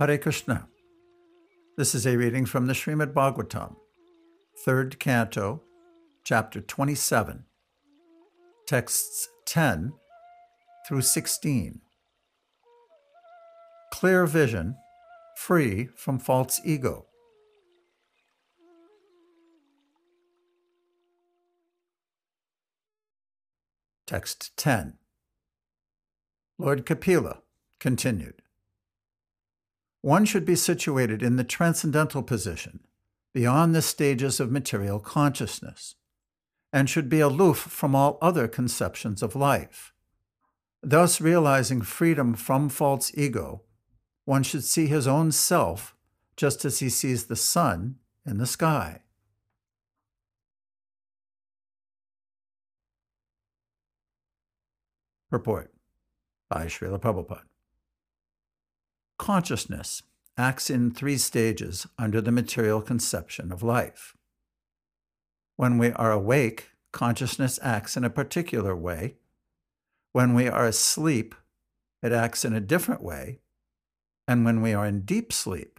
[0.00, 0.66] Hare Krishna.
[1.76, 3.76] This is a reading from the Srimad Bhagavatam,
[4.64, 5.60] third canto,
[6.24, 7.44] chapter 27,
[8.66, 9.92] texts 10
[10.88, 11.82] through 16.
[13.92, 14.76] Clear vision,
[15.36, 17.04] free from false ego.
[24.06, 24.94] Text 10.
[26.56, 27.42] Lord Kapila
[27.78, 28.40] continued.
[30.02, 32.80] One should be situated in the transcendental position,
[33.34, 35.94] beyond the stages of material consciousness,
[36.72, 39.92] and should be aloof from all other conceptions of life.
[40.82, 43.62] Thus, realizing freedom from false ego,
[44.24, 45.94] one should see his own self
[46.36, 49.02] just as he sees the sun in the sky.
[55.30, 55.70] Purport
[56.48, 57.49] by Srila Prabhupada
[59.30, 60.02] consciousness
[60.36, 64.16] acts in three stages under the material conception of life.
[65.54, 69.18] When we are awake, consciousness acts in a particular way.
[70.10, 71.36] When we are asleep,
[72.02, 73.38] it acts in a different way.
[74.26, 75.78] And when we are in deep sleep,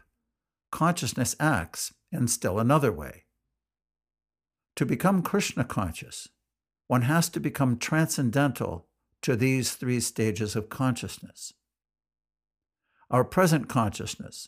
[0.72, 3.26] consciousness acts in still another way.
[4.78, 6.30] To become Krishna conscious,
[6.88, 8.88] one has to become transcendental
[9.24, 11.52] to these three stages of consciousness.
[13.12, 14.48] Our present consciousness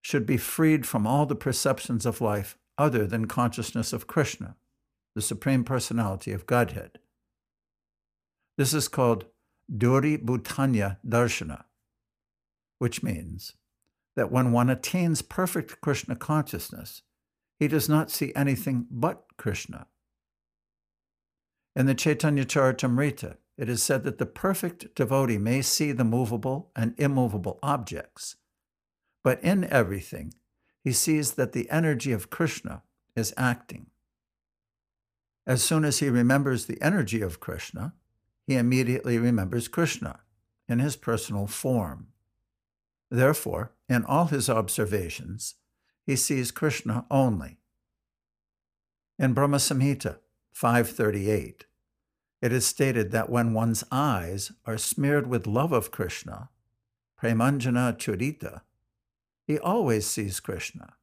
[0.00, 4.56] should be freed from all the perceptions of life other than consciousness of Krishna,
[5.14, 7.00] the Supreme Personality of Godhead.
[8.56, 9.26] This is called
[9.70, 11.64] Duri Bhutanya Darshana,
[12.78, 13.52] which means
[14.16, 17.02] that when one attains perfect Krishna consciousness,
[17.58, 19.86] he does not see anything but Krishna.
[21.76, 26.70] In the Chaitanya Charitamrita, it is said that the perfect devotee may see the movable
[26.76, 28.36] and immovable objects,
[29.24, 30.32] but in everything,
[30.84, 32.82] he sees that the energy of Krishna
[33.16, 33.86] is acting.
[35.44, 37.94] As soon as he remembers the energy of Krishna,
[38.46, 40.20] he immediately remembers Krishna
[40.68, 42.08] in his personal form.
[43.10, 45.56] Therefore, in all his observations,
[46.06, 47.58] he sees Krishna only.
[49.18, 50.18] In Brahma Samhita
[50.52, 51.64] 538,
[52.40, 56.50] it is stated that when one's eyes are smeared with love of Krishna,
[57.20, 58.60] Premanjana Churita,
[59.46, 60.94] he always sees Krishna,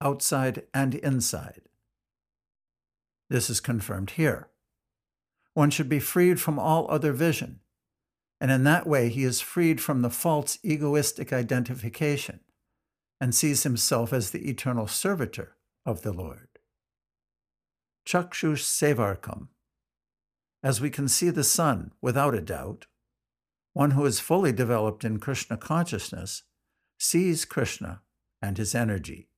[0.00, 1.62] outside and inside.
[3.28, 4.48] This is confirmed here.
[5.54, 7.60] One should be freed from all other vision,
[8.40, 12.40] and in that way he is freed from the false egoistic identification
[13.20, 16.48] and sees himself as the eternal servitor of the Lord.
[18.06, 19.48] Chakshush Sevarkam
[20.62, 22.86] as we can see the sun without a doubt,
[23.72, 26.42] one who is fully developed in Krishna consciousness
[26.98, 28.02] sees Krishna
[28.42, 29.28] and his energy.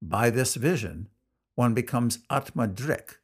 [0.00, 1.08] By this vision,
[1.54, 3.18] one becomes Atmadrik,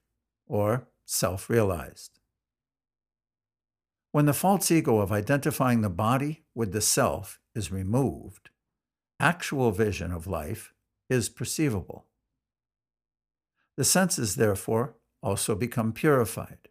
[0.47, 2.19] or self realized.
[4.13, 8.51] When the false ego of identifying the body with the self is removed,
[9.21, 10.73] actual vision of life
[11.11, 12.07] is perceivable.
[13.77, 16.68] The senses, therefore, also become purified.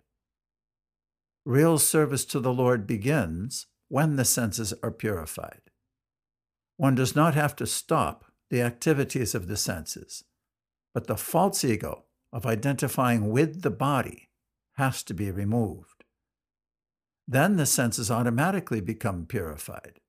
[1.47, 5.61] Real service to the Lord begins when the senses are purified.
[6.75, 10.25] One does not have to stop the activities of the senses,
[10.93, 12.03] but the false ego
[12.33, 14.27] of identifying with the body
[14.73, 16.03] has to be removed.
[17.25, 20.01] Then the senses automatically become purified.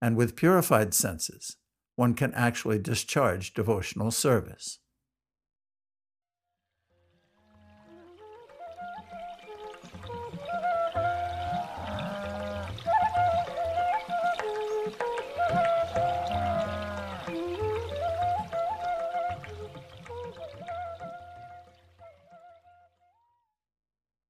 [0.00, 1.58] And with purified senses,
[1.94, 4.78] one can actually discharge devotional service.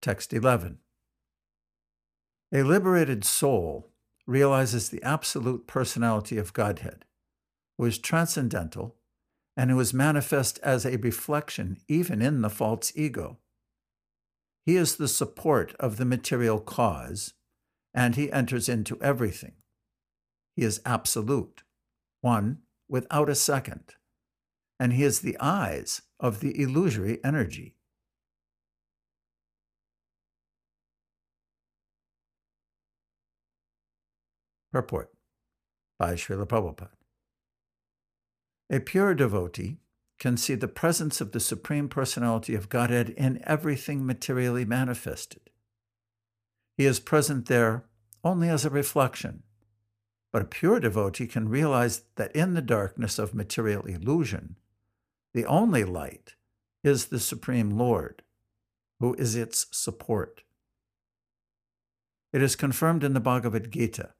[0.00, 0.78] Text 11.
[2.54, 3.90] A liberated soul
[4.26, 7.04] realizes the absolute personality of Godhead,
[7.76, 8.96] who is transcendental
[9.56, 13.38] and who is manifest as a reflection even in the false ego.
[14.64, 17.34] He is the support of the material cause,
[17.92, 19.54] and he enters into everything.
[20.54, 21.64] He is absolute,
[22.20, 22.58] one
[22.88, 23.94] without a second,
[24.78, 27.77] and he is the eyes of the illusory energy.
[34.72, 35.10] Purport
[35.98, 36.90] by Srila Prabhupada.
[38.70, 39.78] A pure devotee
[40.18, 45.50] can see the presence of the Supreme Personality of Godhead in everything materially manifested.
[46.76, 47.84] He is present there
[48.22, 49.42] only as a reflection,
[50.32, 54.56] But a pure devotee can realize that in the darkness of material illusion,
[55.32, 56.34] the only light
[56.84, 58.22] is the Supreme Lord,
[59.00, 60.42] who is its support.
[62.32, 64.14] It is confirmed in the Bhagavad Gita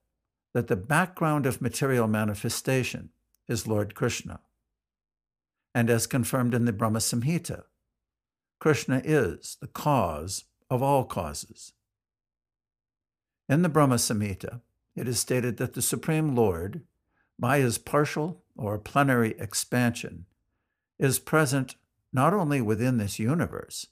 [0.59, 3.11] that the background of material manifestation
[3.47, 4.41] is Lord Krishna.
[5.73, 7.63] And as confirmed in the Brahma Samhita,
[8.59, 11.75] Krishna is the cause of all causes.
[13.49, 14.61] In the Brahma Samhita,
[14.97, 16.81] it is stated that the Supreme Lord,
[17.39, 20.25] by his partial or plenary expansion,
[20.99, 21.77] is present
[22.13, 23.87] not only within this universe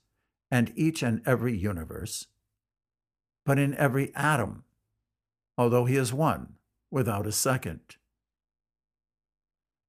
[0.51, 2.27] and each and every universe,
[3.45, 4.65] but in every atom,
[5.59, 6.55] although he is one
[6.91, 7.97] without a second.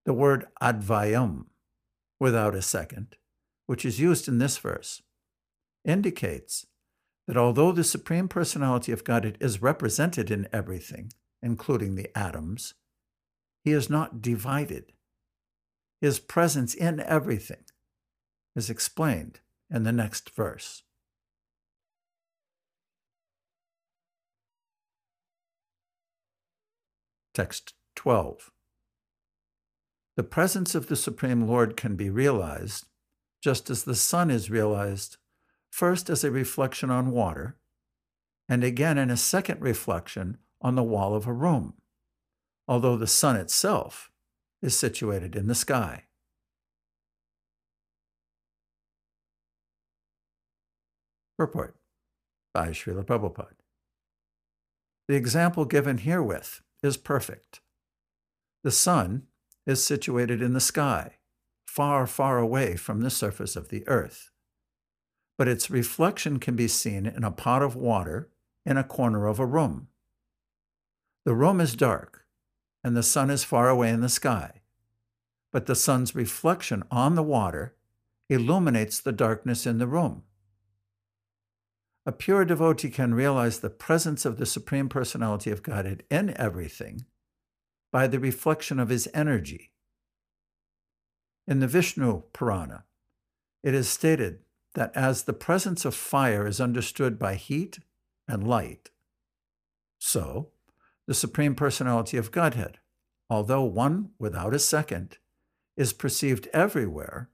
[0.05, 1.45] The word advayam,
[2.19, 3.17] without a second,
[3.65, 5.01] which is used in this verse,
[5.83, 6.65] indicates
[7.27, 11.11] that although the Supreme Personality of Godhead is represented in everything,
[11.41, 12.73] including the atoms,
[13.63, 14.93] he is not divided.
[15.99, 17.65] His presence in everything
[18.55, 20.83] is explained in the next verse.
[27.37, 28.49] Text 12.
[30.15, 32.87] The presence of the Supreme Lord can be realized
[33.43, 35.17] just as the sun is realized
[35.69, 37.55] first as a reflection on water,
[38.49, 41.75] and again in a second reflection on the wall of a room,
[42.67, 44.09] although the sun itself
[44.63, 46.05] is situated in the sky.
[51.37, 51.75] Purport
[52.51, 53.53] by Srila Prabhupada.
[55.07, 57.61] The example given herewith is perfect.
[58.63, 59.23] The sun
[59.65, 61.15] is situated in the sky,
[61.65, 64.31] far, far away from the surface of the earth.
[65.37, 68.29] But its reflection can be seen in a pot of water
[68.65, 69.87] in a corner of a room.
[71.25, 72.25] The room is dark,
[72.83, 74.61] and the sun is far away in the sky,
[75.51, 77.75] but the sun's reflection on the water
[78.29, 80.23] illuminates the darkness in the room.
[82.07, 87.05] A pure devotee can realize the presence of the Supreme Personality of Godhead in everything
[87.91, 89.73] by the reflection of his energy.
[91.45, 92.85] In the Vishnu Purana,
[93.61, 94.39] it is stated
[94.73, 97.79] that as the presence of fire is understood by heat
[98.25, 98.89] and light,
[99.99, 100.51] so
[101.07, 102.79] the Supreme Personality of Godhead,
[103.29, 105.17] although one without a second,
[105.75, 107.29] is perceived everywhere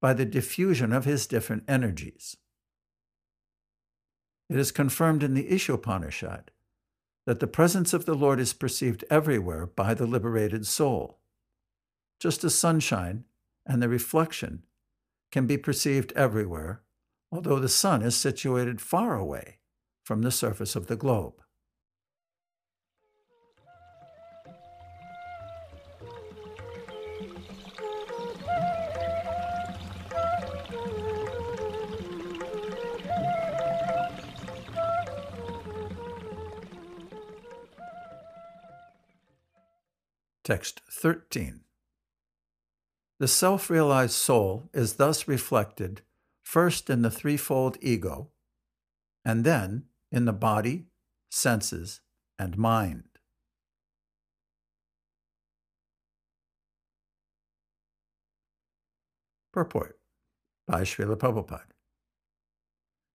[0.00, 2.36] by the diffusion of his different energies.
[4.50, 6.48] It is confirmed in the Ishopanishad
[7.24, 11.20] that the presence of the Lord is perceived everywhere by the liberated soul,
[12.18, 13.24] just as sunshine
[13.64, 14.64] and the reflection
[15.30, 16.82] can be perceived everywhere,
[17.30, 19.58] although the sun is situated far away
[20.04, 21.40] from the surface of the globe.
[40.50, 41.60] Text 13.
[43.20, 46.00] The self realized soul is thus reflected
[46.42, 48.30] first in the threefold ego,
[49.24, 50.86] and then in the body,
[51.30, 52.00] senses,
[52.36, 53.04] and mind.
[59.52, 60.00] Purport
[60.66, 61.76] by Srila Prabhupada.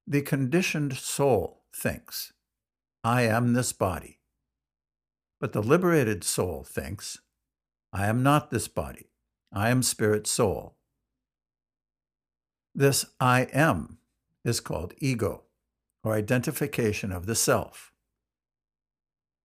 [0.08, 2.32] The conditioned soul thinks,
[3.04, 4.22] I am this body.
[5.42, 7.20] But the liberated soul thinks,
[7.96, 9.08] I am not this body.
[9.54, 10.76] I am spirit soul.
[12.76, 14.00] This I am
[14.44, 15.44] is called ego,
[16.04, 17.94] or identification of the self.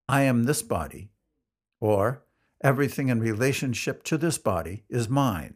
[0.09, 1.11] I am this body,
[1.79, 2.23] or
[2.61, 5.55] everything in relationship to this body is mine,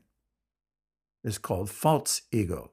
[1.22, 2.72] is called false ego.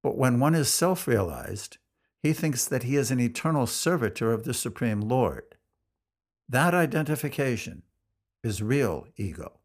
[0.00, 1.78] But when one is self realized,
[2.22, 5.56] he thinks that he is an eternal servitor of the Supreme Lord.
[6.48, 7.82] That identification
[8.42, 9.60] is real ego.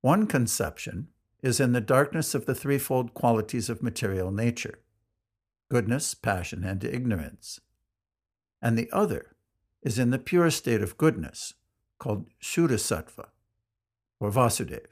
[0.00, 1.08] One conception
[1.42, 4.78] is in the darkness of the threefold qualities of material nature
[5.70, 7.58] goodness, passion, and ignorance.
[8.60, 9.34] And the other
[9.82, 11.54] is in the pure state of goodness,
[11.98, 13.28] called Shuddha
[14.20, 14.86] or Vasudev.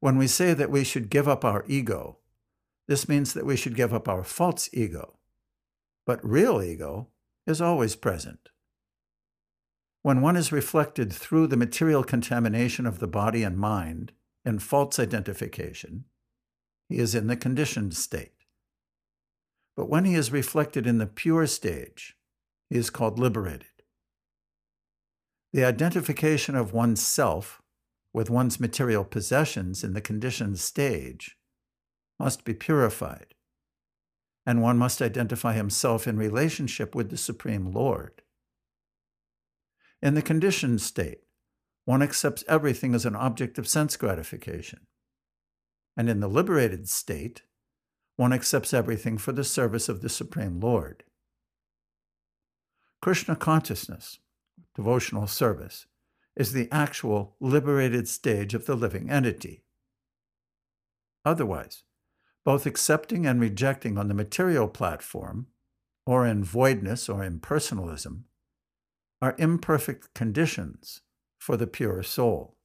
[0.00, 2.18] When we say that we should give up our ego,
[2.88, 5.18] this means that we should give up our false ego.
[6.04, 7.08] But real ego
[7.46, 8.48] is always present.
[10.04, 14.12] When one is reflected through the material contamination of the body and mind
[14.44, 16.04] in false identification,
[16.90, 18.44] he is in the conditioned state.
[19.74, 22.18] But when he is reflected in the pure stage,
[22.68, 23.82] he is called liberated.
[25.54, 27.62] The identification of one's self
[28.12, 31.38] with one's material possessions in the conditioned stage
[32.20, 33.32] must be purified,
[34.44, 38.20] and one must identify himself in relationship with the Supreme Lord.
[40.04, 41.22] In the conditioned state,
[41.86, 44.80] one accepts everything as an object of sense gratification.
[45.96, 47.44] And in the liberated state,
[48.16, 51.04] one accepts everything for the service of the Supreme Lord.
[53.00, 54.18] Krishna consciousness,
[54.74, 55.86] devotional service,
[56.36, 59.64] is the actual liberated stage of the living entity.
[61.24, 61.82] Otherwise,
[62.44, 65.46] both accepting and rejecting on the material platform,
[66.04, 68.24] or in voidness or impersonalism,
[69.20, 71.00] are imperfect conditions
[71.38, 72.56] for the pure soul.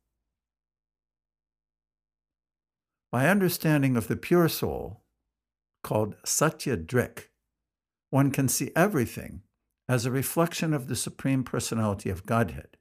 [3.12, 5.04] By understanding of the pure soul,
[5.84, 7.30] called Satya Drik,
[8.10, 9.42] one can see everything
[9.88, 12.78] as a reflection of the Supreme Personality of Godhead.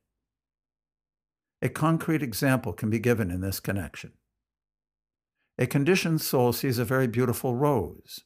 [1.62, 4.12] A concrete example can be given in this connection.
[5.58, 8.20] A conditioned soul sees a very beautiful rose,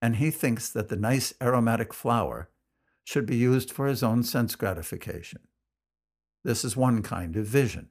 [0.00, 2.48] and he thinks that the nice aromatic flower
[3.04, 5.40] should be used for his own sense gratification.
[6.44, 7.88] This is one kind of vision.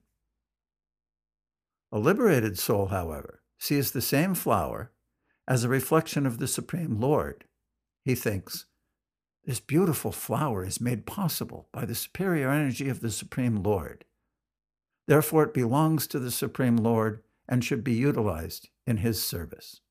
[1.91, 4.91] A liberated soul, however, sees the same flower
[5.47, 7.45] as a reflection of the Supreme Lord.
[8.03, 8.65] He thinks,
[9.45, 14.05] this beautiful flower is made possible by the superior energy of the Supreme Lord.
[15.07, 19.81] Therefore, it belongs to the Supreme Lord and should be utilized in His service.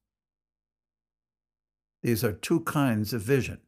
[2.02, 3.60] These are two kinds of vision.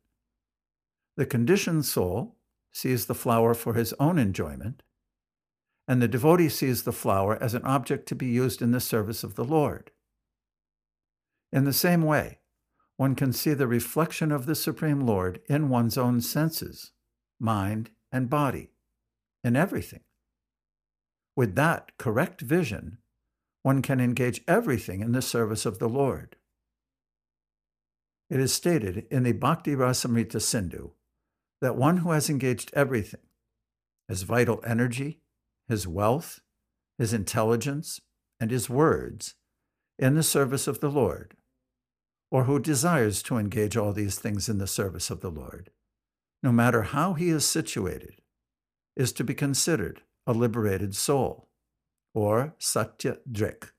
[1.16, 2.38] The conditioned soul
[2.73, 4.83] sees the flower for his own enjoyment,
[5.87, 9.23] and the devotee sees the flower as an object to be used in the service
[9.23, 9.90] of the Lord.
[11.52, 12.38] In the same way,
[12.97, 16.92] one can see the reflection of the Supreme Lord in one's own senses,
[17.38, 18.71] mind, and body,
[19.45, 20.04] in everything.
[21.37, 22.99] With that correct vision,
[23.62, 26.37] one can engage everything in the service of the Lord.
[28.31, 30.92] It is stated in the Bhakti Rasamrita Sindhu
[31.62, 33.21] that one who has engaged everything,
[34.09, 35.21] his vital energy,
[35.69, 36.40] his wealth,
[36.99, 38.00] his intelligence,
[38.40, 39.37] and his words,
[39.97, 41.37] in the service of the Lord,
[42.33, 45.71] or who desires to engage all these things in the service of the Lord,
[46.42, 48.21] no matter how he is situated,
[48.97, 51.49] is to be considered a liberated soul,
[52.12, 53.71] or Satya Drik.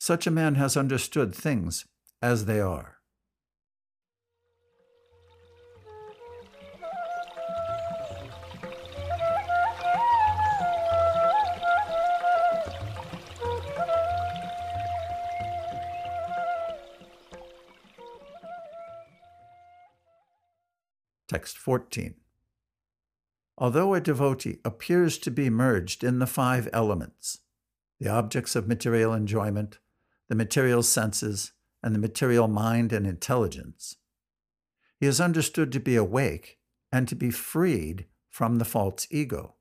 [0.00, 1.86] Such a man has understood things
[2.20, 2.96] as they are.
[21.32, 22.16] Text 14.
[23.56, 27.38] Although a devotee appears to be merged in the five elements,
[27.98, 29.78] the objects of material enjoyment,
[30.28, 33.96] the material senses, and the material mind and intelligence,
[35.00, 36.58] he is understood to be awake
[36.92, 39.54] and to be freed from the false ego.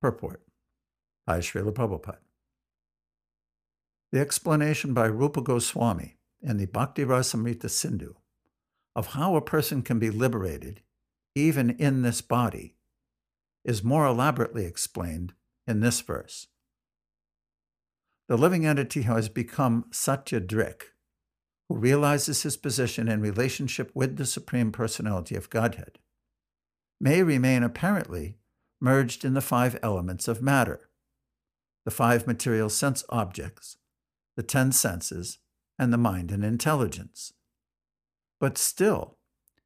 [0.00, 0.40] Purport
[1.26, 2.27] by Srila Prabhupada.
[4.10, 8.14] The explanation by Rupa Goswami in the Bhakti Rasamrita Sindhu
[8.96, 10.80] of how a person can be liberated,
[11.34, 12.76] even in this body,
[13.66, 15.34] is more elaborately explained
[15.66, 16.46] in this verse.
[18.28, 20.84] The living entity who has become Satya Drik,
[21.68, 25.98] who realizes his position in relationship with the Supreme Personality of Godhead,
[26.98, 28.38] may remain apparently
[28.80, 30.88] merged in the five elements of matter,
[31.84, 33.76] the five material sense objects
[34.38, 35.38] the ten senses,
[35.80, 37.32] and the mind and intelligence.
[38.38, 39.16] But still,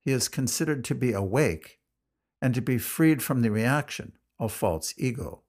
[0.03, 1.79] he is considered to be awake
[2.41, 5.43] and to be freed from the reaction of false ego.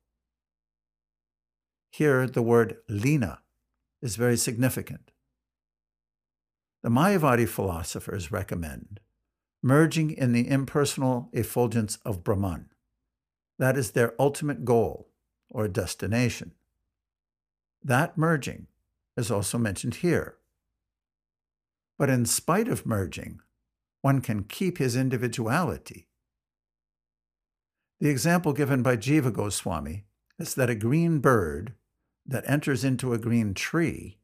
[1.90, 3.40] Here, the word lina
[4.02, 5.12] is very significant.
[6.82, 9.00] The Mayavadi philosophers recommend
[9.62, 12.72] merging in the impersonal effulgence of Brahman.
[13.58, 15.08] That is their ultimate goal
[15.50, 16.52] or destination.
[17.82, 18.68] That merging
[19.18, 20.38] is also mentioned here.
[21.98, 23.40] But in spite of merging,
[24.02, 26.08] one can keep his individuality.
[28.00, 30.06] The example given by Jiva Goswami
[30.38, 31.74] is that a green bird
[32.26, 34.18] that enters into a green tree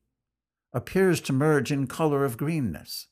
[0.74, 3.08] appears to merge in color of greenness,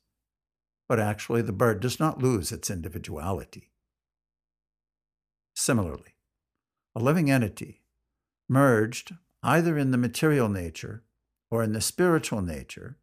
[0.87, 3.71] but actually the bird does not lose its individuality.
[5.55, 6.15] Similarly,
[6.95, 7.81] a living entity,
[8.49, 11.03] merged either in the material nature
[11.49, 12.97] or in the spiritual nature,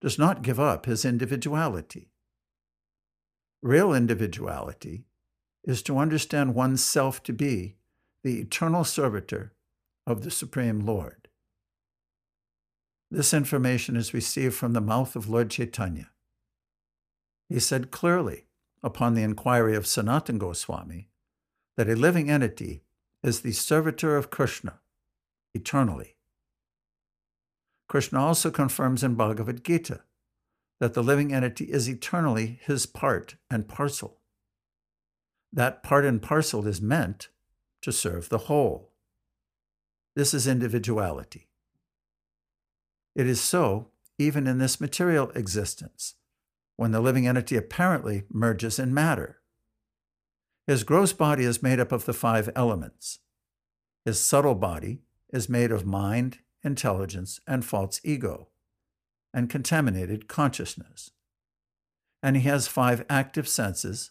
[0.00, 2.10] does not give up his individuality.
[3.62, 5.04] Real individuality
[5.64, 7.76] is to understand oneself to be
[8.24, 9.52] the eternal servitor
[10.06, 11.28] of the Supreme Lord.
[13.10, 16.10] This information is received from the mouth of Lord Chaitanya.
[17.48, 18.46] He said clearly,
[18.82, 21.08] upon the inquiry of Sanatan Goswami,
[21.76, 22.82] that a living entity
[23.22, 24.80] is the servitor of Krishna
[25.54, 26.16] eternally.
[27.92, 30.00] Krishna also confirms in Bhagavad Gita
[30.80, 34.16] that the living entity is eternally his part and parcel.
[35.52, 37.28] That part and parcel is meant
[37.82, 38.94] to serve the whole.
[40.16, 41.50] This is individuality.
[43.14, 46.14] It is so even in this material existence,
[46.76, 49.42] when the living entity apparently merges in matter.
[50.66, 53.18] His gross body is made up of the five elements.
[54.06, 58.48] His subtle body is made of mind, intelligence, and false ego,
[59.34, 61.10] and contaminated consciousness.
[62.22, 64.10] And he has five active senses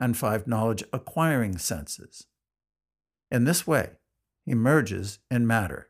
[0.00, 2.26] and five knowledge acquiring senses.
[3.30, 3.90] In this way,
[4.44, 5.88] he merges in matter.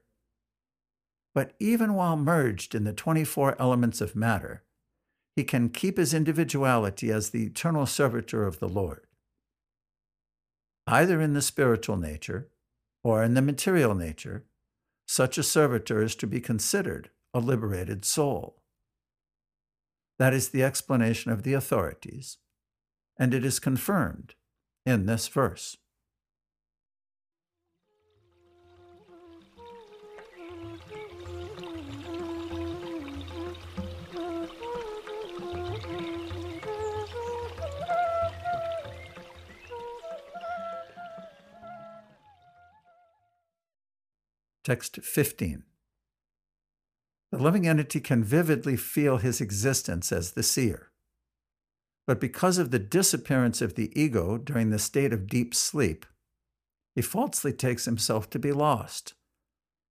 [1.34, 4.62] But even while merged in the 24 elements of matter,
[5.34, 9.06] he can keep his individuality as the eternal servitor of the Lord.
[10.86, 12.48] Either in the spiritual nature
[13.02, 14.44] or in the material nature,
[15.06, 18.62] such a servitor is to be considered a liberated soul.
[20.18, 22.38] That is the explanation of the authorities,
[23.18, 24.34] and it is confirmed
[24.86, 25.76] in this verse.
[44.64, 45.62] Text 15.
[47.30, 50.90] The living entity can vividly feel his existence as the seer.
[52.06, 56.06] But because of the disappearance of the ego during the state of deep sleep,
[56.94, 59.12] he falsely takes himself to be lost,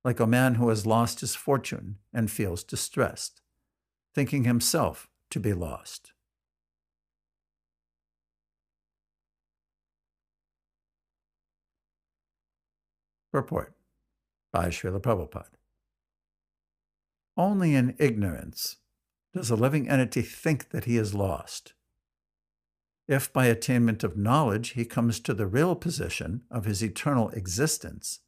[0.05, 3.43] like a man who has lost his fortune and feels distressed,
[4.15, 6.13] thinking himself to be lost.
[13.31, 13.75] Purport
[14.53, 15.57] by Srila Prabhupada.
[17.37, 18.77] Only in ignorance
[19.35, 21.73] does a living entity think that he is lost.
[23.09, 28.21] If by attainment of knowledge he comes to the real position of his eternal existence,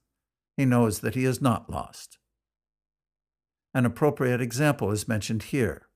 [0.57, 2.19] he knows that he is not lost.
[3.75, 5.89] An appropriate example is mentioned here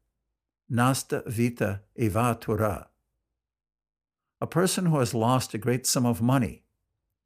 [0.68, 2.88] Nasta Vita Evatura.
[4.40, 6.64] A person who has lost a great sum of money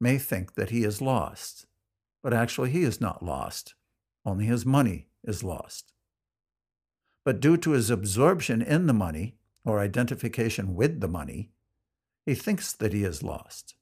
[0.00, 1.66] may think that he is lost
[2.22, 3.74] but actually he is not lost,
[4.24, 5.92] only his money is lost.
[7.24, 11.50] But due to his absorption in the money, or identification with the money,
[12.26, 13.74] he thinks that he is lost.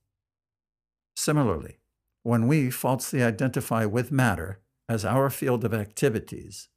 [1.16, 1.78] Similarly,
[2.22, 6.68] when we falsely identify with matter as our field of activities,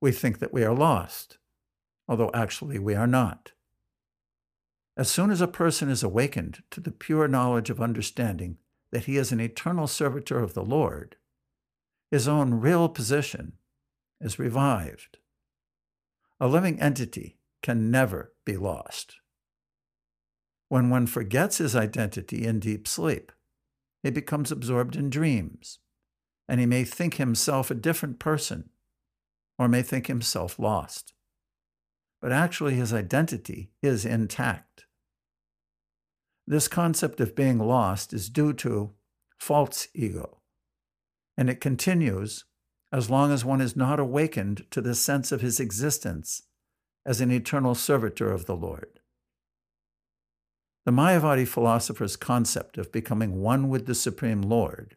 [0.00, 1.38] we think that we are lost,
[2.08, 3.52] although actually we are not.
[4.96, 8.58] As soon as a person is awakened to the pure knowledge of understanding
[8.94, 11.16] that he is an eternal servitor of the Lord,
[12.12, 13.54] his own real position
[14.20, 15.18] is revived.
[16.38, 19.16] A living entity can never be lost.
[20.68, 23.32] When one forgets his identity in deep sleep,
[24.04, 25.80] he becomes absorbed in dreams,
[26.48, 28.70] and he may think himself a different person
[29.58, 31.14] or may think himself lost.
[32.22, 34.84] But actually, his identity is intact.
[36.46, 38.92] This concept of being lost is due to
[39.38, 40.40] false ego,
[41.36, 42.44] and it continues
[42.92, 46.42] as long as one is not awakened to the sense of his existence
[47.06, 49.00] as an eternal servitor of the Lord.
[50.84, 54.96] The Mayavadi philosopher's concept of becoming one with the Supreme Lord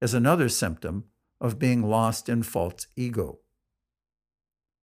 [0.00, 1.04] is another symptom
[1.40, 3.40] of being lost in false ego.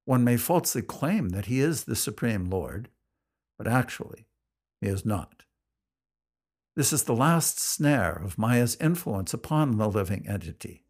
[0.06, 2.89] One may falsely claim that he is the Supreme Lord,
[3.58, 4.28] but actually
[4.80, 5.44] he is not.
[6.76, 10.86] This is the last snare of Maya's influence upon the living entity.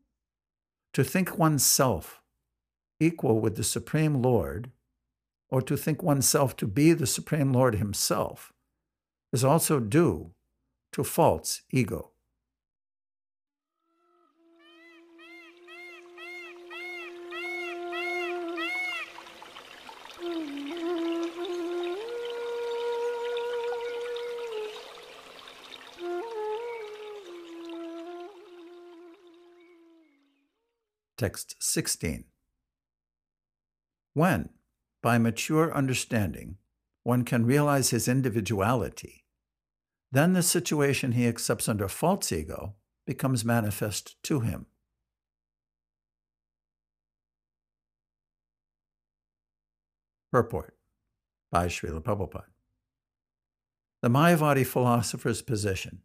[0.93, 2.21] To think oneself
[2.99, 4.71] equal with the Supreme Lord,
[5.49, 8.53] or to think oneself to be the Supreme Lord himself,
[9.33, 10.33] is also due
[10.93, 12.10] to false ego.
[31.21, 32.23] Text 16.
[34.15, 34.49] When,
[35.03, 36.57] by mature understanding,
[37.03, 39.23] one can realize his individuality,
[40.11, 42.73] then the situation he accepts under false ego
[43.05, 44.65] becomes manifest to him.
[50.31, 50.75] Purport
[51.51, 52.45] by Srila Prabhupada.
[54.01, 56.01] The Mayavadi philosopher's position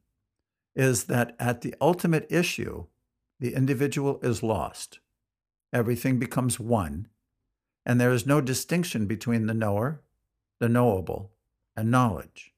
[0.74, 2.84] is that at the ultimate issue,
[3.40, 4.98] the individual is lost.
[5.72, 7.08] Everything becomes one,
[7.84, 10.02] and there is no distinction between the knower,
[10.60, 11.32] the knowable,
[11.76, 12.52] and knowledge.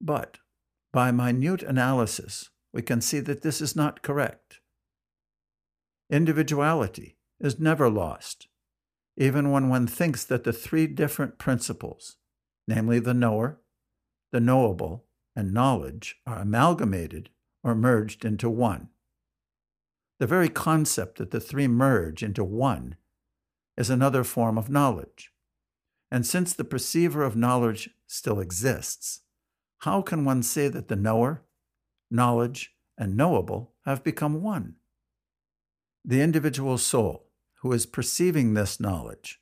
[0.00, 0.38] But
[0.92, 4.60] by minute analysis, we can see that this is not correct.
[6.10, 8.48] Individuality is never lost,
[9.16, 12.16] even when one thinks that the three different principles,
[12.66, 13.60] namely the knower,
[14.32, 17.30] the knowable, and knowledge, are amalgamated
[17.62, 18.88] or merged into one.
[20.18, 22.96] The very concept that the three merge into one
[23.76, 25.32] is another form of knowledge.
[26.10, 29.20] And since the perceiver of knowledge still exists,
[29.82, 31.42] how can one say that the knower,
[32.10, 34.74] knowledge, and knowable have become one?
[36.04, 37.28] The individual soul,
[37.60, 39.40] who is perceiving this knowledge,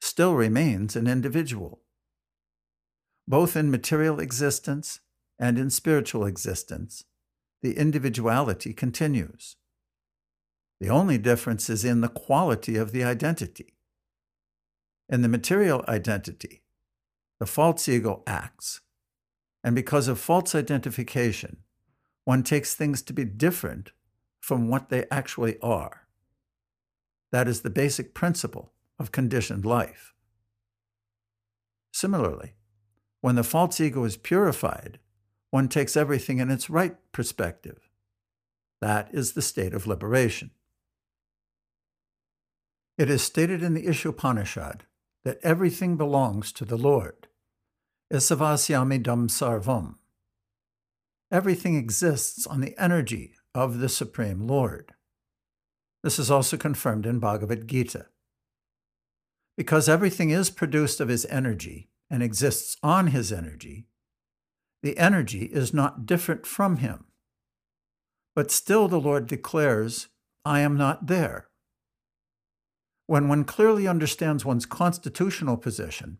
[0.00, 1.80] still remains an individual.
[3.26, 5.00] Both in material existence
[5.38, 7.04] and in spiritual existence,
[7.62, 9.56] the individuality continues.
[10.82, 13.74] The only difference is in the quality of the identity.
[15.08, 16.64] In the material identity,
[17.38, 18.80] the false ego acts,
[19.62, 21.58] and because of false identification,
[22.24, 23.92] one takes things to be different
[24.40, 26.08] from what they actually are.
[27.30, 30.12] That is the basic principle of conditioned life.
[31.92, 32.54] Similarly,
[33.20, 34.98] when the false ego is purified,
[35.50, 37.88] one takes everything in its right perspective.
[38.80, 40.50] That is the state of liberation.
[42.98, 44.82] It is stated in the Ishopanishad
[45.24, 47.28] that everything belongs to the Lord.
[48.12, 49.94] Isavasyam idam sarvam.
[51.30, 54.92] Everything exists on the energy of the Supreme Lord.
[56.02, 58.06] This is also confirmed in Bhagavad Gita.
[59.56, 63.86] Because everything is produced of his energy and exists on his energy,
[64.82, 67.04] the energy is not different from him.
[68.34, 70.08] But still the Lord declares,
[70.44, 71.48] I am not there.
[73.06, 76.18] When one clearly understands one's constitutional position,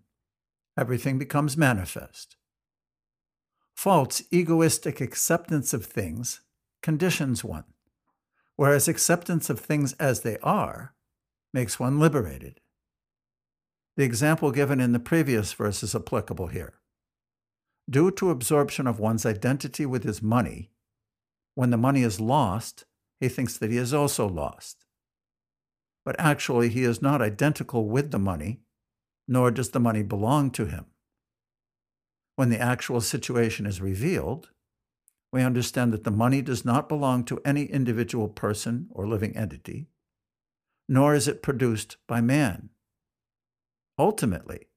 [0.77, 2.37] everything becomes manifest.
[3.75, 6.41] False, egoistic acceptance of things
[6.83, 7.65] conditions one,
[8.57, 10.95] whereas acceptance of things as they are
[11.55, 12.61] makes one liberated.
[13.97, 16.75] The example given in the previous verse is applicable here.
[17.89, 20.71] Due to absorption of one's identity with his money,
[21.55, 22.85] when the money is lost,
[23.21, 24.82] he thinks that he is also lost
[26.05, 28.61] but actually he is not identical with the money,
[29.29, 30.87] nor does the money belong to him.
[32.37, 34.51] When the actual situation is revealed,
[35.33, 39.89] we understand that the money does not belong to any individual person or living entity,
[40.89, 42.71] nor is it produced by man.
[43.99, 44.69] Ultimately,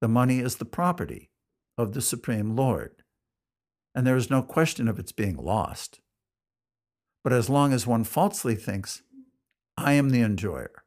[0.00, 1.30] the money is the property
[1.76, 3.02] of the Supreme Lord,
[3.94, 6.00] and there is no question of its being lost.
[7.22, 9.02] But as long as one falsely thinks
[9.82, 10.84] I am the enjoyer,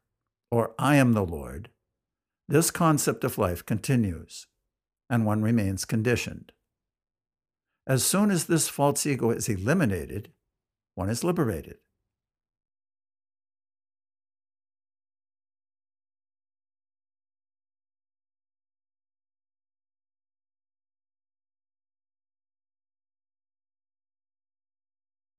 [0.51, 1.71] or I am the Lord,
[2.47, 4.45] this concept of life continues,
[5.09, 6.51] and one remains conditioned.
[7.87, 10.31] As soon as this false ego is eliminated,
[10.93, 11.77] one is liberated.